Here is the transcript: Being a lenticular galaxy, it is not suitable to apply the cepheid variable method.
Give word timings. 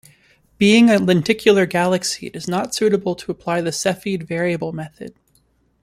Being 0.57 0.89
a 0.89 0.97
lenticular 0.97 1.67
galaxy, 1.67 2.25
it 2.25 2.35
is 2.35 2.47
not 2.47 2.73
suitable 2.73 3.13
to 3.13 3.29
apply 3.31 3.61
the 3.61 3.71
cepheid 3.71 4.23
variable 4.23 4.71
method. 4.71 5.13